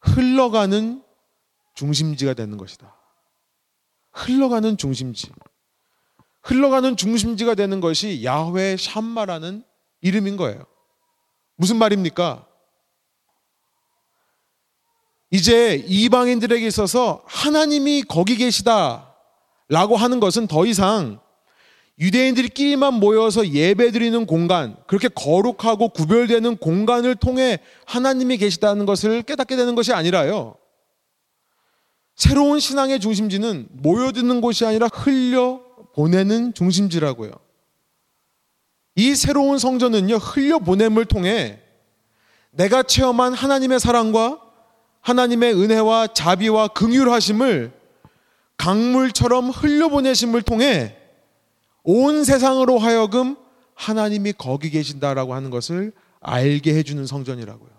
[0.00, 1.04] 흘러가는
[1.74, 2.96] 중심지가 되는 것이다.
[4.10, 5.30] 흘러가는 중심지.
[6.42, 9.62] 흘러가는 중심지가 되는 것이 야훼 샴마라는
[10.00, 10.71] 이름인 거예요.
[11.56, 12.46] 무슨 말입니까?
[15.30, 19.14] 이제 이방인들에게 있어서 하나님이 거기 계시다
[19.68, 21.20] 라고 하는 것은 더 이상
[21.98, 29.74] 유대인들끼리만 모여서 예배 드리는 공간, 그렇게 거룩하고 구별되는 공간을 통해 하나님이 계시다는 것을 깨닫게 되는
[29.74, 30.56] 것이 아니라요.
[32.16, 35.60] 새로운 신앙의 중심지는 모여드는 곳이 아니라 흘려
[35.94, 37.30] 보내는 중심지라고요.
[38.94, 41.60] 이 새로운 성전은요, 흘려 보냄을 통해
[42.50, 44.40] 내가 체험한 하나님의 사랑과
[45.00, 47.72] 하나님의 은혜와 자비와 긍휼하심을
[48.56, 50.96] 강물처럼 흘려보내심을 통해
[51.82, 53.36] 온 세상으로 하여금
[53.74, 57.70] 하나님이 거기 계신다라고 하는 것을 알게 해주는 성전이라고요.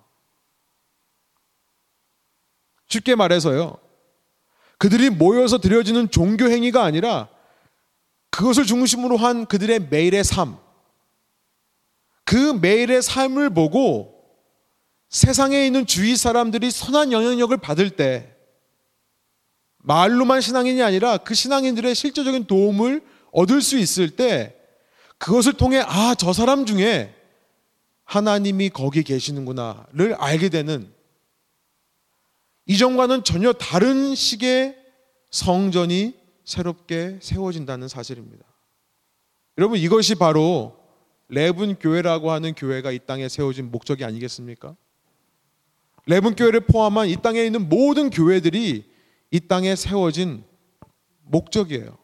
[2.88, 3.78] 쉽게 말해서요.
[4.78, 7.30] 그들이 모여서 드려지는 종교 행위가 아니라
[8.30, 10.58] 그것을 중심으로 한 그들의 매일의 삶.
[12.34, 14.26] 그 매일의 삶을 보고
[15.08, 18.36] 세상에 있는 주위 사람들이 선한 영향력을 받을 때
[19.78, 24.56] 말로만 신앙인이 아니라 그 신앙인들의 실제적인 도움을 얻을 수 있을 때
[25.20, 27.14] 그것을 통해 아, 저 사람 중에
[28.04, 30.92] 하나님이 거기 계시는구나를 알게 되는
[32.66, 34.76] 이전과는 전혀 다른 식의
[35.30, 36.16] 성전이
[36.46, 38.44] 새롭게 세워진다는 사실입니다.
[39.60, 40.83] 여러분 이것이 바로
[41.34, 44.76] 레븐 교회라고 하는 교회가 이 땅에 세워진 목적이 아니겠습니까?
[46.06, 48.92] 레븐 교회를 포함한 이 땅에 있는 모든 교회들이
[49.32, 50.44] 이 땅에 세워진
[51.24, 51.98] 목적이에요.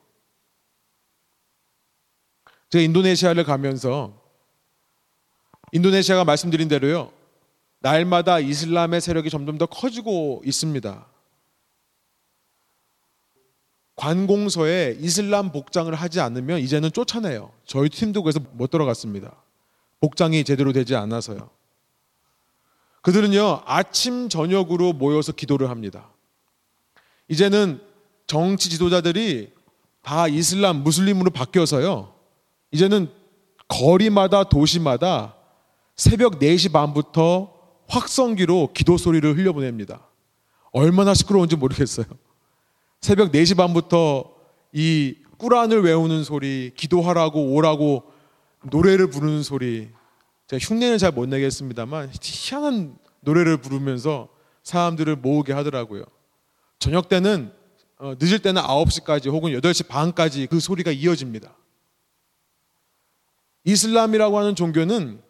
[2.70, 4.20] 제가 인도네시아를 가면서
[5.74, 7.12] 인도네시아가 말씀드린 대로요.
[7.82, 11.08] 날마다 이슬람의 세력이 점점 더 커지고 있습니다.
[14.00, 17.52] 관공서에 이슬람 복장을 하지 않으면 이제는 쫓아내요.
[17.66, 19.36] 저희 팀도 그래서 못 들어갔습니다.
[20.00, 21.50] 복장이 제대로 되지 않아서요.
[23.02, 26.10] 그들은요, 아침, 저녁으로 모여서 기도를 합니다.
[27.28, 27.82] 이제는
[28.26, 29.52] 정치 지도자들이
[30.02, 32.14] 다 이슬람, 무슬림으로 바뀌어서요,
[32.72, 33.12] 이제는
[33.68, 35.36] 거리마다 도시마다
[35.98, 37.54] 새벽 4시 반부터
[37.90, 40.08] 확성기로 기도 소리를 흘려보냅니다.
[40.72, 42.06] 얼마나 시끄러운지 모르겠어요.
[43.02, 44.36] 새벽 4시 반부터
[44.74, 48.12] 이 꾸란을 외우는 소리, 기도하라고 오라고
[48.64, 49.90] 노래를 부르는 소리,
[50.48, 54.30] 제가 흉내는 잘 못 내겠습니다만 희한한 노래를 부르면서
[54.64, 56.04] 사람들을 모으게 하더라고요.
[56.78, 57.54] 저녁 때는
[57.98, 61.54] 어, 늦을 때는 9시까지 혹은 8시 반까지 그 소리가 이어집니다.
[63.66, 65.22] 이슬람이라고 하는 종교는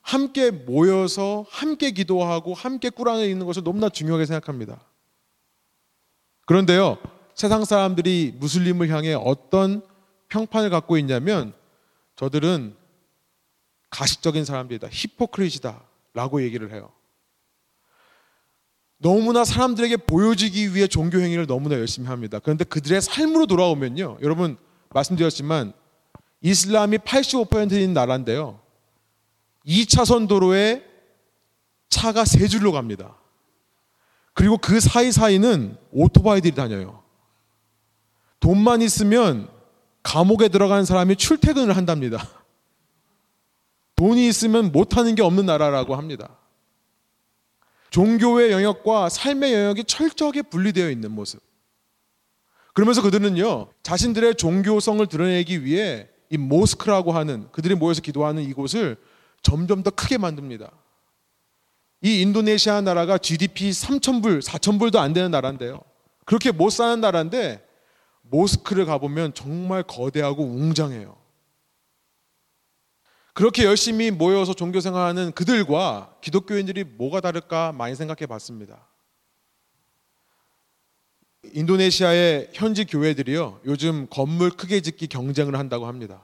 [0.00, 4.80] 함께 모여서 함께 기도하고 함께 꾸란을 읽는 것을 너무나 중요하게 생각합니다.
[6.46, 6.98] 그런데요,
[7.34, 9.82] 세상 사람들이 무슬림을 향해 어떤
[10.28, 11.52] 평판을 갖고 있냐면
[12.16, 12.76] 저들은
[13.90, 14.88] 가식적인 사람들이다.
[14.90, 15.82] 히포크리시다.
[16.14, 16.92] 라고 얘기를 해요.
[18.98, 22.38] 너무나 사람들에게 보여지기 위해 종교 행위를 너무나 열심히 합니다.
[22.38, 24.18] 그런데 그들의 삶으로 돌아오면요.
[24.22, 24.56] 여러분
[24.90, 25.72] 말씀드렸지만
[26.40, 28.60] 이슬람이 85%인 나라인데요.
[29.66, 30.84] 2차선 도로에
[31.88, 33.16] 차가 세 줄로 갑니다.
[34.34, 37.02] 그리고 그 사이사이는 오토바이들이 다녀요.
[38.40, 39.48] 돈만 있으면
[40.02, 42.28] 감옥에 들어가는 사람이 출퇴근을 한답니다.
[43.96, 46.36] 돈이 있으면 못하는 게 없는 나라라고 합니다.
[47.90, 51.40] 종교의 영역과 삶의 영역이 철저하게 분리되어 있는 모습.
[52.74, 58.96] 그러면서 그들은요, 자신들의 종교성을 드러내기 위해 이 모스크라고 하는 그들이 모여서 기도하는 이곳을
[59.42, 60.72] 점점 더 크게 만듭니다.
[62.04, 65.80] 이 인도네시아 나라가 GDP 3천불, 4천불도 안 되는 나라인데요.
[66.26, 67.66] 그렇게 못 사는 나라인데
[68.20, 71.16] 모스크를 가보면 정말 거대하고 웅장해요.
[73.32, 78.86] 그렇게 열심히 모여서 종교 생활하는 그들과 기독교인들이 뭐가 다를까 많이 생각해 봤습니다.
[81.54, 86.20] 인도네시아의 현지 교회들이요, 요즘 건물 크게 짓기 경쟁을 한다고 합니다.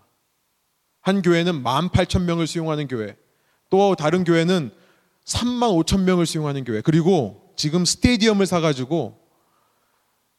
[1.01, 3.17] 한 교회는 18,000명을 수용하는 교회,
[3.71, 4.79] 또 다른 교회는
[5.31, 6.81] 3만 5천 명을 수용하는 교회.
[6.81, 9.19] 그리고 지금 스테디움을 사가지고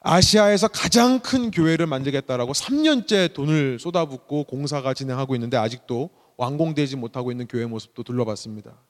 [0.01, 7.47] 아시아에서 가장 큰 교회를 만들겠다라고 3년째 돈을 쏟아붓고 공사가 진행하고 있는데 아직도 완공되지 못하고 있는
[7.47, 8.81] 교회 모습도 둘러봤습니다.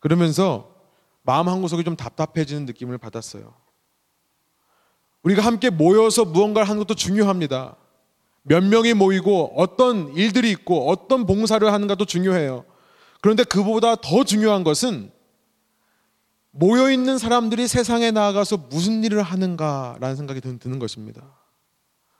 [0.00, 0.74] 그러면서
[1.22, 3.54] 마음 한 구석이 좀 답답해지는 느낌을 받았어요.
[5.22, 7.76] 우리가 함께 모여서 무언가를 하는 것도 중요합니다.
[8.42, 12.64] 몇 명이 모이고 어떤 일들이 있고 어떤 봉사를 하는가도 중요해요.
[13.22, 15.10] 그런데 그보다 더 중요한 것은
[16.50, 21.22] 모여 있는 사람들이 세상에 나아가서 무슨 일을 하는가라는 생각이 드는 것입니다.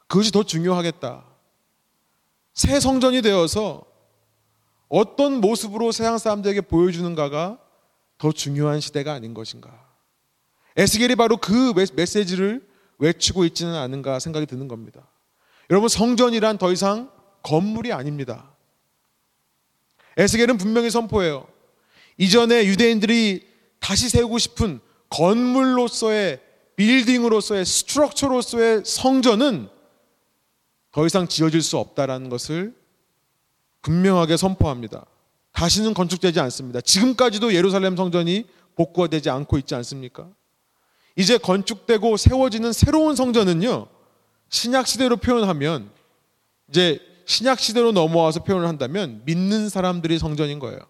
[0.06, 1.24] 그것이 더 중요하겠다.
[2.54, 3.84] 새 성전이 되어서
[4.88, 7.58] 어떤 모습으로 세상 사람들에게 보여주는가가
[8.18, 9.70] 더 중요한 시대가 아닌 것인가.
[10.76, 12.66] 에스겔이 바로 그 메시지를
[12.98, 15.08] 외치고 있지는 않은가 생각이 드는 겁니다.
[15.68, 17.10] 여러분 성전이란 더 이상
[17.42, 18.51] 건물이 아닙니다.
[20.16, 21.46] 에스겔은 분명히 선포해요.
[22.18, 23.46] 이전에 유대인들이
[23.80, 26.40] 다시 세우고 싶은 건물로서의
[26.76, 29.68] 빌딩으로서의 스트럭처로서의 성전은
[30.90, 32.74] 더 이상 지어질 수 없다라는 것을
[33.82, 35.06] 분명하게 선포합니다.
[35.52, 36.80] 다시는 건축되지 않습니다.
[36.80, 40.28] 지금까지도 예루살렘 성전이 복구되지 않고 있지 않습니까?
[41.16, 43.86] 이제 건축되고 세워지는 새로운 성전은요,
[44.48, 45.90] 신약 시대로 표현하면
[46.68, 50.80] 이제 신약 시대로 넘어와서 표현을 한다면 믿는 사람들이 성전인 거예요.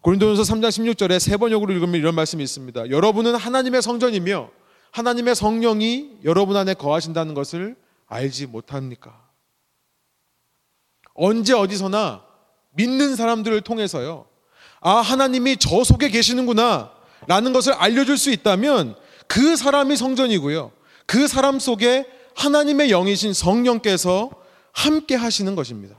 [0.00, 2.90] 고린도전서 3장 16절에 세 번역으로 읽으면 이런 말씀이 있습니다.
[2.90, 4.50] 여러분은 하나님의 성전이며
[4.90, 7.74] 하나님의 성령이 여러분 안에 거하신다는 것을
[8.06, 9.24] 알지 못합니까?
[11.14, 12.22] 언제 어디서나
[12.74, 14.26] 믿는 사람들을 통해서요.
[14.80, 16.92] 아, 하나님이 저 속에 계시는구나.
[17.26, 20.70] 라는 것을 알려줄 수 있다면 그 사람이 성전이고요.
[21.06, 24.30] 그 사람 속에 하나님의 영이신 성령께서
[24.74, 25.96] 함께 하시는 것입니다.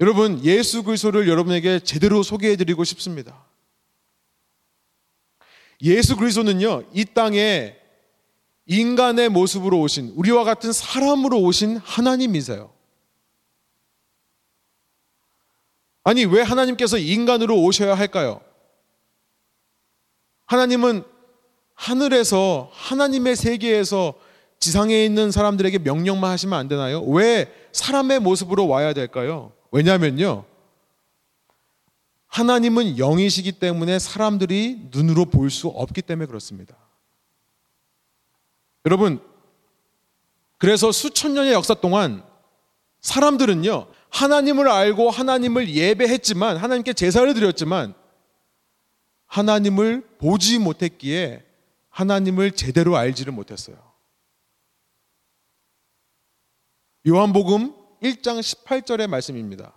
[0.00, 3.46] 여러분, 예수 그리스도를 여러분에게 제대로 소개해 드리고 싶습니다.
[5.80, 7.76] 예수 그리스도는요, 이 땅에
[8.66, 12.72] 인간의 모습으로 오신, 우리와 같은 사람으로 오신 하나님이세요.
[16.02, 18.40] 아니, 왜 하나님께서 인간으로 오셔야 할까요?
[20.46, 21.04] 하나님은
[21.74, 24.14] 하늘에서, 하나님의 세계에서
[24.62, 27.02] 지상에 있는 사람들에게 명령만 하시면 안 되나요?
[27.02, 29.50] 왜 사람의 모습으로 와야 될까요?
[29.72, 30.44] 왜냐하면요.
[32.28, 36.76] 하나님은 영이시기 때문에 사람들이 눈으로 볼 수 없기 때문에 그렇습니다.
[38.86, 39.20] 여러분,
[40.58, 42.22] 그래서 수천 년의 역사 동안
[43.00, 47.94] 사람들은요, 하나님을 알고 하나님을 예배했지만, 하나님께 제사를 드렸지만,
[49.26, 51.44] 하나님을 보지 못했기에
[51.90, 53.91] 하나님을 제대로 알지를 못했어요.
[57.06, 59.72] 요한복음 1장 18절의 말씀입니다.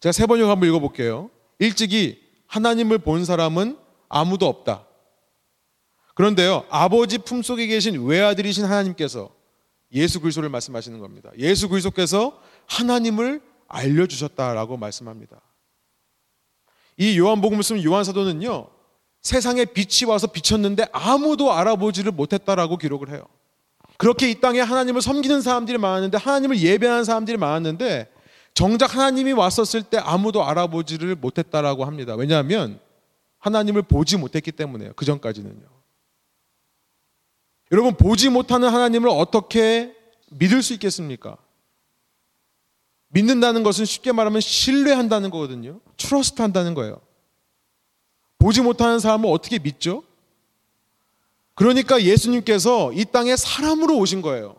[0.00, 1.30] 제가 세 번역 한번 읽어볼게요.
[1.58, 3.76] 일찍이 하나님을 본 사람은
[4.08, 4.86] 아무도 없다.
[6.14, 9.34] 그런데요, 아버지 품속에 계신 외아들이신 하나님께서
[9.92, 11.30] 예수 그리스도를 말씀하시는 겁니다.
[11.38, 15.40] 예수 그리스도께서 하나님을 알려주셨다라고 말씀합니다.
[16.96, 18.68] 이 요한복음을 쓰면 요한 사도는요,
[19.22, 23.24] 세상에 빛이 와서 비쳤는데 아무도 알아보지를 못했다라고 기록을 해요.
[24.00, 28.10] 그렇게 이 땅에 하나님을 섬기는 사람들이 많았는데 하나님을 예배하는 사람들이 많았는데
[28.54, 32.14] 정작 하나님이 왔었을 때 아무도 알아보지를 못했다라고 합니다.
[32.14, 32.80] 왜냐하면
[33.40, 34.94] 하나님을 보지 못했기 때문에요.
[34.96, 35.66] 그 전까지는요.
[37.72, 39.94] 여러분 보지 못하는 하나님을 어떻게
[40.30, 41.36] 믿을 수 있겠습니까?
[43.08, 45.78] 믿는다는 것은 쉽게 말하면 신뢰한다는 거거든요.
[45.98, 47.02] 트러스트 한다는 거예요.
[48.38, 50.04] 보지 못하는 사람을 어떻게 믿죠?
[51.54, 54.56] 그러니까 예수님께서 이 땅에 사람으로 오신 거예요.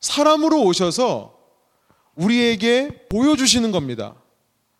[0.00, 1.36] 사람으로 오셔서
[2.14, 4.14] 우리에게 보여주시는 겁니다.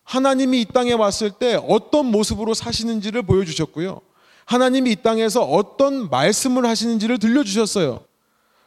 [0.05, 4.01] 하나님이 이 땅에 왔을 때 어떤 모습으로 사시는지를 보여주셨고요.
[4.45, 8.05] 하나님이 이 땅에서 어떤 말씀을 하시는지를 들려주셨어요.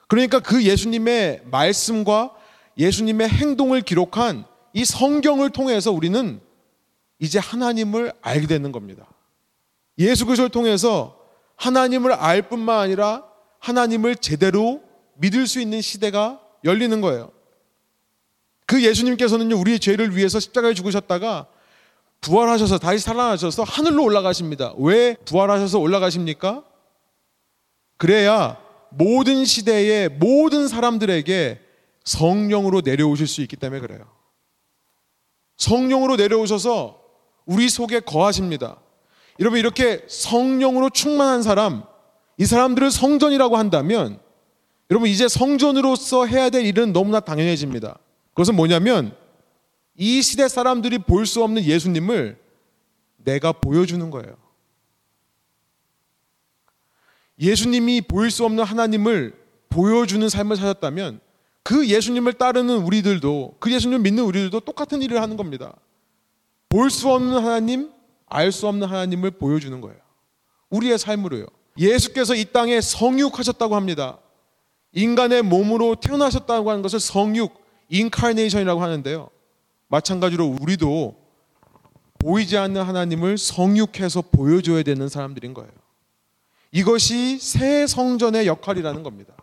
[0.08, 2.36] 그러니까 그 예수님의 말씀과
[2.78, 6.42] 예수님의 행동을 기록한 이 성경을 통해서 우리는
[7.20, 9.08] 이제 하나님을 알게 되는 겁니다.
[9.98, 11.19] 예수 그리스도를 통해서
[11.60, 13.24] 하나님을 알 뿐만 아니라
[13.60, 14.82] 하나님을 제대로
[15.16, 17.32] 믿을 수 있는 시대가 열리는 거예요.
[18.66, 21.48] 그 예수님께서는요, 우리의 죄를 위해서 십자가에 죽으셨다가
[22.22, 24.74] 부활하셔서 다시 살아나셔서 하늘로 올라가십니다.
[24.78, 26.64] 왜 부활하셔서 올라가십니까?
[27.98, 28.58] 그래야
[28.90, 31.60] 모든 시대의 모든 사람들에게
[32.06, 34.08] 성령으로 내려오실 수 있기 때문에 그래요.
[35.58, 37.02] 성령으로 내려오셔서
[37.46, 38.78] 우리 속에 거하십니다.
[39.40, 41.84] 여러분 이렇게 성령으로 충만한 사람,
[42.38, 44.20] 이 사람들을 성전이라고 한다면
[44.92, 48.00] 여러분 이제 성전으로서 해야 될 일은 너무나 당연해집니다.
[48.34, 49.16] 그것은 뭐냐면
[49.96, 52.38] 이 시대 사람들이 볼 수 없는 예수님을
[53.18, 54.36] 내가 보여주는 거예요.
[57.40, 59.34] 예수님이 보일 수 없는 하나님을
[59.70, 61.22] 보여주는 삶을 사셨다면
[61.64, 65.76] 그 예수님을 따르는 우리들도 그 예수님을 믿는 우리들도 똑같은 일을 하는 겁니다.
[66.68, 67.92] 볼 수 없는 하나님,
[68.30, 69.98] 알 수 없는 하나님을 보여주는 거예요.
[70.70, 71.48] 우리의 삶으로요.
[71.78, 74.20] 예수께서 이 땅에 성육하셨다고 합니다.
[74.92, 77.54] 인간의 몸으로 태어나셨다고 하는 것을 성육,
[77.90, 79.30] 인카네이션이라고 하는데요.
[79.88, 81.16] 마찬가지로 우리도
[82.20, 85.72] 보이지 않는 하나님을 성육해서 보여줘야 되는 사람들인 거예요.
[86.72, 89.34] 이것이 새 성전의 역할이라는 겁니다.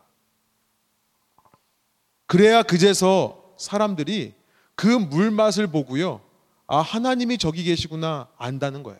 [2.26, 4.34] 그래야 그제서 사람들이
[4.74, 6.20] 그 물맛을 보고요.
[6.66, 8.98] 아, 하나님이 저기 계시구나 안다는 거예요.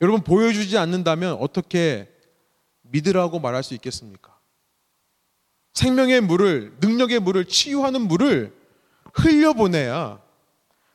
[0.00, 2.12] 여러분, 보여주지 않는다면 어떻게
[2.82, 4.38] 믿으라고 말할 수 있겠습니까?
[5.72, 8.54] 생명의 물을, 능력의 물을, 치유하는 물을
[9.14, 10.20] 흘려보내야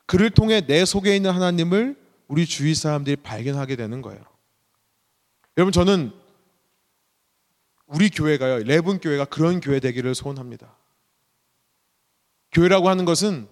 [0.06, 1.96] 그를 통해 내 속에 있는 하나님을
[2.28, 4.24] 우리 주위 사람들이 발견하게 되는 거예요.
[5.58, 6.12] 여러분, 저는
[7.88, 10.79] 우리 교회가요, 레븐 교회가 그런 교회 되기를 소원합니다.
[12.52, 13.48] 교회라고 하는 것은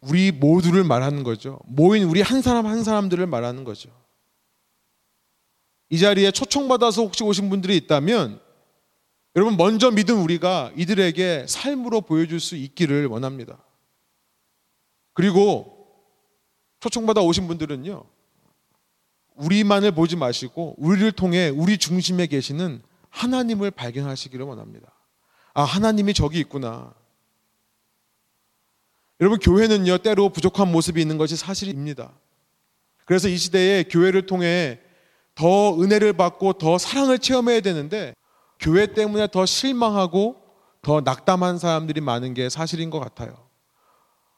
[0.00, 1.58] 우리 모두를 말하는 거죠.
[1.66, 3.90] 모인 우리 한 사람 한 사람들을 말하는 거죠.
[5.90, 8.40] 이 자리에 초청받아서 혹시 오신 분들이 있다면
[9.36, 13.58] 여러분 먼저 믿은 우리가 이들에게 삶으로 보여줄 수 있기를 원합니다.
[15.14, 15.78] 그리고
[16.80, 18.04] 초청받아 오신 분들은요.
[19.34, 24.92] 우리만을 보지 마시고 우리를 통해 우리 중심에 계시는 하나님을 발견하시기를 원합니다.
[25.54, 26.94] 아, 하나님이 저기 있구나.
[29.20, 32.12] 여러분, 교회는요, 때로 부족한 모습이 있는 것이 사실입니다.
[33.04, 34.80] 그래서 이 시대에 교회를 통해
[35.34, 38.14] 더 은혜를 받고 더 사랑을 체험해야 되는데,
[38.60, 40.36] 교회 때문에 더 실망하고
[40.82, 43.48] 더 낙담한 사람들이 많은 게 사실인 것 같아요.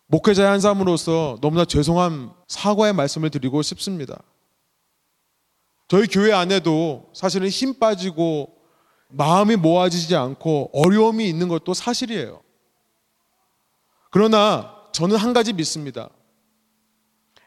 [0.07, 4.21] 목회자의 한 사람으로서 너무나 죄송한 사과의 말씀을 드리고 싶습니다.
[5.89, 8.55] 저희 교회 안에도 사실은 힘 빠지고
[9.09, 12.43] 마음이 모아지지 않고 어려움이 있는 것도 사실이에요.
[14.11, 16.11] 그러나 저는 한 가지 믿습니다.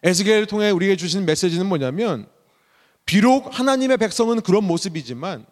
[0.02, 2.28] 에스겔을 통해 우리에게 주신 메시지는 뭐냐면
[3.06, 5.46] 비록 하나님의 백성은 그런 모습이지만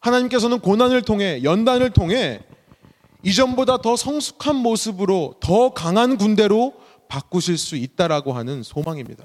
[0.00, 2.44] 하나님께서는 고난을 통해 연단을 통해
[3.22, 6.74] 이전보다 더 성숙한 모습으로 더 강한 군대로
[7.08, 9.24] 바꾸실 수 있다라고 하는 소망입니다.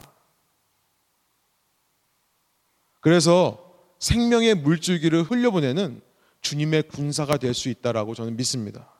[2.99, 6.01] 그래서 생명의 물줄기를 흘려보내는
[6.41, 8.96] 주님의 군사가 될 수 있다라고 저는 믿습니다.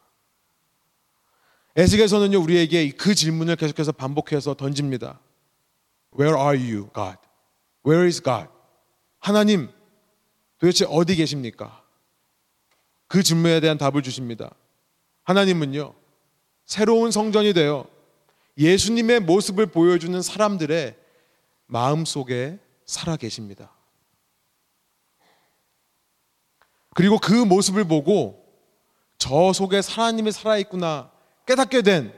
[1.78, 5.20] 에스겔서는요 우리에게 그 질문을 계속해서 반복해서 던집니다.
[6.20, 7.20] Where are you, God?
[7.86, 8.50] Where is God?
[9.20, 9.70] 하나님
[10.58, 11.84] 도대체 어디 계십니까?
[13.08, 14.50] 그 질문에 대한 답을 주십니다.
[15.22, 15.94] 하나님은요
[16.66, 17.88] 새로운 성전이 되어
[18.58, 20.96] 예수님의 모습을 보여주는 사람들의
[21.68, 22.58] 마음 속에
[22.88, 23.72] 살아 계십니다.
[26.96, 28.44] 그리고 그 모습을 보고
[29.20, 31.12] 저 속에 하나님이 살아있구나
[31.48, 32.14] 깨닫게 된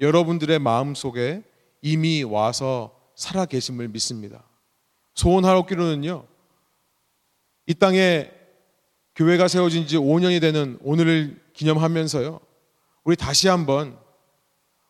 [0.00, 1.42] 여러분들의 마음 속에
[1.80, 4.42] 이미 와서 살아 계심을 믿습니다.
[5.14, 6.24] 소원하옵기로는요,
[7.66, 8.30] 이 땅에
[9.14, 12.40] 교회가 세워진 지 5년이 되는 오늘을 기념하면서요,
[13.04, 13.96] 우리 다시 한번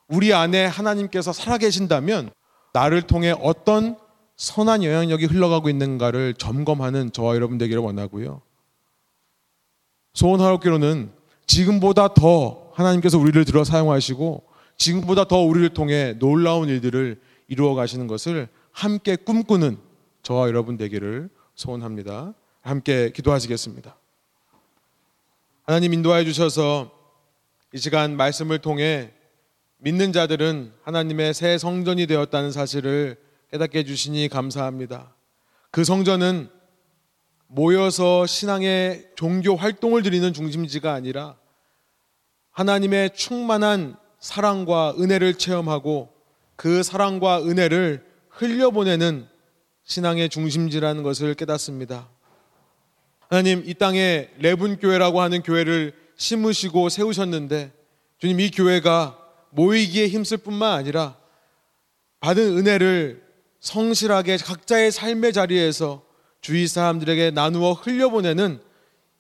[0.08, 2.30] 우리 안에 하나님께서 살아 계신다면
[2.72, 3.96] 나를 통해 어떤
[4.36, 8.40] 선한 영향력이 흘러가고 있는가를 점검하는 저와 여러분 되기를 원하고요.
[10.14, 11.12] 소원하옵기로는
[11.46, 14.44] 지금보다 더 하나님께서 우리를 들어 사용하시고
[14.76, 19.78] 지금보다 더 우리를 통해 놀라운 일들을 이루어 가시는 것을 함께 꿈꾸는
[20.22, 22.34] 저와 여러분 되기를 소원합니다.
[22.62, 23.96] 함께 기도하시겠습니다.
[25.64, 26.90] 하나님 인도하여 주셔서
[27.72, 29.12] 이 시간 말씀을 통해
[29.78, 33.16] 믿는 자들은 하나님의 새 성전이 되었다는 사실을
[33.50, 35.14] 깨닫게 해주시니 감사합니다.
[35.70, 36.48] 그 성전은
[37.46, 41.39] 모여서 신앙의 종교 활동을 드리는 중심지가 아니라
[42.60, 46.12] 하나님의 충만한 사랑과 은혜를 체험하고
[46.56, 49.26] 그 사랑과 은혜를 흘려보내는
[49.84, 52.10] 신앙의 중심지라는 것을 깨닫습니다.
[53.30, 57.72] 하나님, 이 땅에 레분 교회라고 하는 교회를 심으시고 세우셨는데
[58.18, 59.16] 주님 이 교회가
[59.52, 61.16] 모이기에 힘쓸 뿐만 아니라
[62.20, 63.24] 받은 은혜를
[63.60, 66.02] 성실하게 각자의 삶의 자리에서
[66.42, 68.60] 주위 사람들에게 나누어 흘려보내는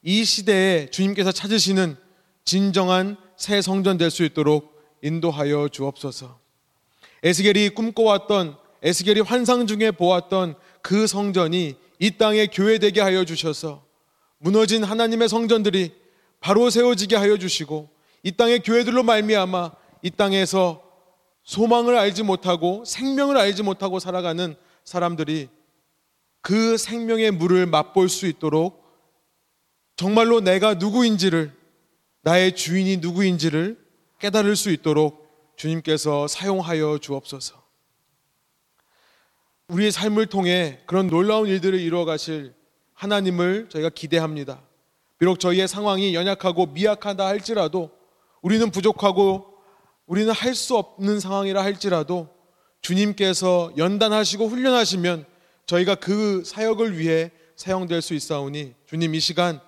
[0.02, 1.96] 이 시대에 주님께서 찾으시는
[2.44, 6.38] 진정한 새 성전 될 수 있도록 인도하여 주옵소서.
[7.22, 13.82] 에스겔이 꿈꿔왔던 에스겔이 환상 중에 보았던 그 성전이 이 땅에 교회 되게 하여 주셔서
[14.36, 15.94] 무너진 하나님의 성전들이
[16.38, 17.88] 바로 세워지게 하여 주시고
[18.24, 19.72] 이 땅의 교회들로 말미암아
[20.02, 20.82] 이 땅에서
[21.42, 25.48] 소망을 알지 못하고 생명을 알지 못하고 살아가는 사람들이
[26.42, 28.84] 그 생명의 물을 맛볼 수 있도록
[29.96, 31.58] 정말로 내가 누구인지를
[32.22, 33.78] 나의 주인이 누구인지를
[34.18, 37.60] 깨달을 수 있도록 주님께서 사용하여 주옵소서.
[39.68, 42.54] 우리의 삶을 통해 그런 놀라운 일들을 이루어 가실
[42.94, 44.60] 하나님을 저희가 기대합니다.
[45.18, 47.90] 비록 저희의 상황이 연약하고 미약하다 할지라도
[48.42, 49.46] 우리는 부족하고
[50.06, 52.28] 우리는 할 수 없는 상황이라 할지라도
[52.82, 55.24] 주님께서 연단하시고 훈련하시면
[55.66, 59.60] 저희가 그 사역을 위해 사용될 수 있사오니 주님 이 시간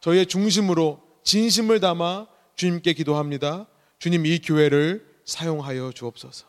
[0.00, 3.66] 저희의 중심으로 진심을 담아 주님께 기도합니다.
[3.98, 6.46] 주님 이 교회를 사용하여 주옵소서.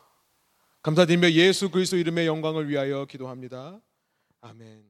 [0.83, 3.81] 감사드리며 예수 그리스도 이름의 영광을 위하여 기도합니다.
[4.39, 4.85] 아멘.